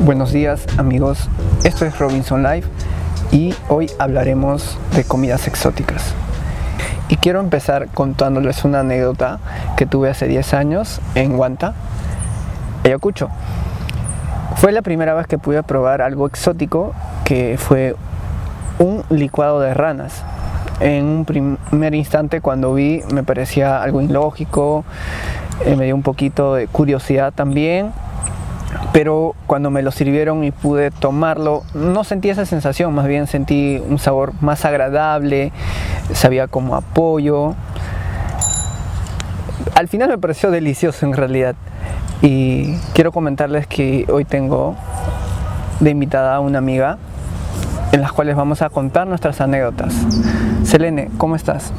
[0.00, 1.28] Buenos días amigos,
[1.64, 2.62] esto es Robinson Live
[3.32, 6.14] y hoy hablaremos de comidas exóticas.
[7.08, 9.40] Y quiero empezar contándoles una anécdota
[9.76, 11.74] que tuve hace 10 años en Guanta,
[12.84, 13.28] Ayacucho.
[14.54, 17.96] Fue la primera vez que pude probar algo exótico que fue
[18.78, 20.22] un licuado de ranas.
[20.78, 24.84] En un primer instante cuando vi me parecía algo ilógico,
[25.64, 27.92] eh, me dio un poquito de curiosidad también,
[28.92, 33.82] pero cuando me lo sirvieron y pude tomarlo, no sentí esa sensación, más bien sentí
[33.86, 35.52] un sabor más agradable,
[36.14, 37.54] sabía como apoyo.
[39.74, 41.54] Al final me pareció delicioso en realidad.
[42.22, 44.74] Y quiero comentarles que hoy tengo
[45.80, 46.98] de invitada a una amiga
[47.92, 49.94] en las cuales vamos a contar nuestras anécdotas.
[50.64, 51.72] Selene, ¿cómo estás?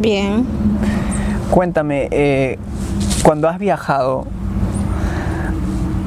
[0.00, 0.46] Bien.
[1.50, 2.58] Cuéntame, eh,
[3.22, 4.26] cuando has viajado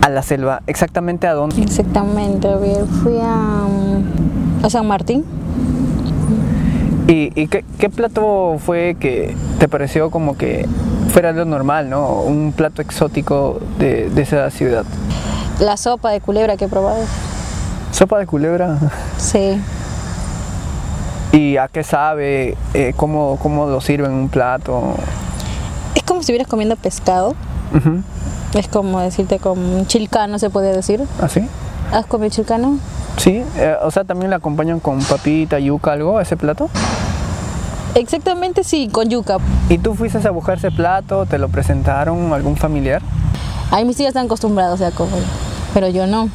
[0.02, 1.62] a la selva, ¿exactamente a dónde?
[1.62, 3.66] Exactamente, ver, fui a,
[4.64, 5.24] a San Martín.
[7.08, 10.68] ¿Y, y qué, qué plato fue que te pareció como que
[11.12, 12.08] fuera lo normal, ¿no?
[12.22, 14.84] Un plato exótico de, de esa ciudad.
[15.60, 17.00] La sopa de culebra que he probado.
[17.92, 18.78] ¿Sopa de culebra?
[19.18, 19.60] Sí.
[21.32, 22.58] ¿Y a qué sabe?
[22.74, 24.96] Eh, ¿cómo, ¿Cómo lo sirven en un plato?
[25.96, 27.36] Es como si estuvieras comiendo pescado.
[28.54, 31.04] Es como decirte como un chilcano, se podría decir.
[31.22, 31.48] ¿Así?
[31.92, 32.80] ¿Has comido chilcano?
[33.18, 36.70] Sí, eh, o sea, también la acompañan con papita, yuca, algo, ese plato.
[37.96, 39.38] Exactamente sí, con yuca.
[39.70, 41.26] ¿Y tú fuiste a buscar ese plato?
[41.26, 43.02] ¿Te lo presentaron algún familiar?
[43.72, 45.24] Ahí mis hijas están acostumbrados a comer,
[45.74, 46.30] pero yo no.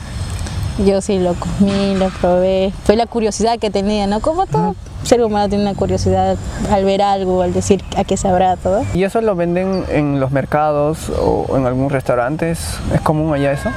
[0.79, 2.73] Yo sí lo comí, lo probé.
[2.85, 4.21] Fue la curiosidad que tenía, ¿no?
[4.21, 6.37] Como todo ser humano tiene una curiosidad
[6.71, 8.85] al ver algo, al decir a qué sabrá todo.
[8.95, 12.53] ¿Y eso lo venden en los mercados o en algún restaurante?
[12.53, 13.69] ¿Es común allá eso?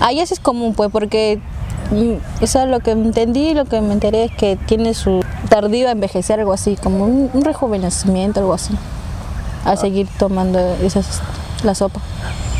[0.00, 1.40] Ahí eso es común, pues, porque
[1.90, 5.88] mm, eso es lo que entendí, lo que me enteré es que tiene su tardío
[5.88, 8.74] a envejecer, algo así, como un, un rejuvenecimiento, algo así,
[9.64, 11.20] al seguir tomando esas,
[11.64, 12.00] la sopa.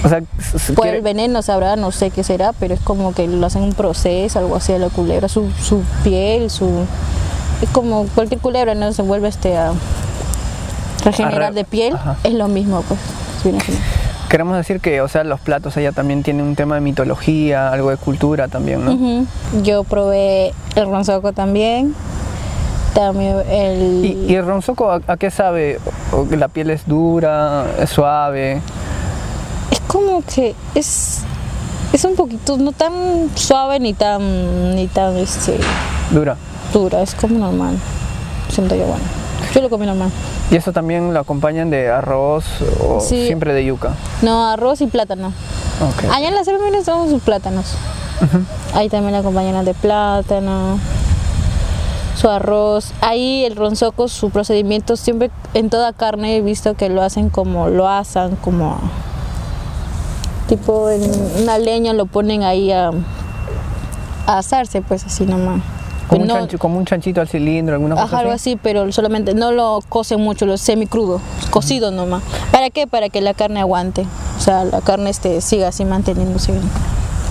[0.04, 2.80] O sea, s- s- Por quiere- el veneno sabrá, no sé qué será, pero es
[2.80, 6.68] como que lo hacen un proceso, algo así a la culebra, su, su piel, su...
[7.62, 8.92] Es como cualquier culebra, ¿no?
[8.92, 9.72] Se vuelve este a
[11.04, 12.16] regenerar de piel, Ajá.
[12.24, 13.00] es lo mismo, pues.
[14.28, 17.90] queremos decir que, o sea, los platos allá también tienen un tema de mitología, algo
[17.90, 19.26] de cultura también, ¿no?
[19.62, 21.94] Yo probé el ronzoco también.
[22.94, 24.04] También el.
[24.04, 25.78] ¿Y, y el ronzoco a, a qué sabe?
[26.12, 28.60] ¿O que ¿La piel es dura, es suave?
[29.70, 31.20] Es como que es.
[31.92, 32.92] Es un poquito, no tan
[33.34, 34.74] suave ni tan.
[34.76, 35.58] ni tan este,
[36.10, 36.36] Dura.
[36.72, 37.76] dura, es como normal.
[38.50, 39.04] Siento yo bueno.
[39.54, 40.10] Yo lo comí normal.
[40.50, 42.44] ¿Y eso también lo acompañan de arroz
[42.82, 43.26] o Sí.
[43.26, 43.94] siempre de yuca?
[44.22, 45.28] No, arroz y plátano.
[45.28, 46.12] Ok.
[46.12, 47.74] Allá en la selva son sus plátanos.
[48.74, 50.78] Ahí también la acompañan de plátano,
[52.16, 52.92] su arroz.
[53.00, 57.68] Ahí el ronzoco, su procedimiento, siempre en toda carne he visto que lo hacen como
[57.68, 58.78] lo asan, como
[60.48, 61.02] tipo en
[61.42, 62.90] una leña lo ponen ahí a,
[64.26, 65.60] a asarse, pues así nomás.
[66.08, 68.52] Como, un No- chancho- como un chanchito al cilindro, alguna cosa Ajá, algo así.
[68.52, 71.20] así, pero solamente no lo cocen mucho, lo semicrudo,
[71.50, 72.22] cocido nomás.
[72.50, 72.86] ¿Para qué?
[72.86, 74.06] Para que la carne aguante.
[74.38, 76.64] O sea, la carne este, siga así manteniéndose bien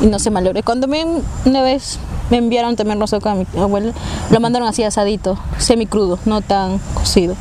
[0.02, 0.62] y no se malogre.
[0.62, 1.04] Cuando me,
[1.46, 1.98] una vez
[2.30, 3.94] me enviaron también rosoco a mi abuela,
[4.30, 7.36] lo mandaron así asadito, semicrudo, no tan cocido.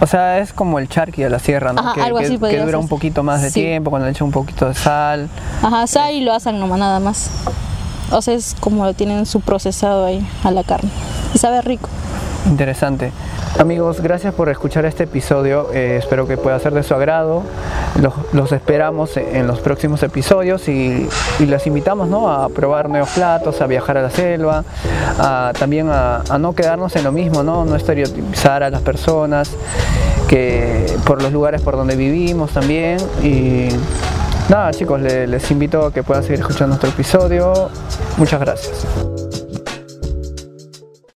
[0.00, 1.80] O sea, es como el charqui de la sierra, ¿no?
[1.80, 2.76] Ajá, que, algo que- así que podría dura ser.
[2.80, 3.60] un poquito más de Sí.
[3.60, 5.28] tiempo, cuando le echa un poquito de sal.
[5.62, 7.30] Ajá, sal y lo asan nomás, nada más.
[8.10, 10.88] O sea, es como lo tienen su procesado ahí a la carne.
[11.34, 11.88] Y sabe rico.
[12.46, 13.12] Interesante.
[13.58, 15.68] Amigos, gracias por escuchar este episodio.
[15.74, 17.42] eh, espero que pueda ser de su agrado.
[18.00, 21.08] Los, los esperamos en los próximos episodios y,
[21.40, 22.30] y les invitamos ¿no?
[22.30, 24.62] a probar nuevos platos, a viajar a la selva,
[25.18, 27.64] a- también a, no quedarnos en lo mismo, ¿no?
[27.64, 29.50] no estereotipar a las personas
[30.28, 32.98] que por los lugares por donde vivimos también.
[33.24, 33.70] Y
[34.48, 37.70] nada, chicos, le- les invito a que puedan seguir escuchando nuestro episodio.
[38.18, 38.86] Muchas gracias.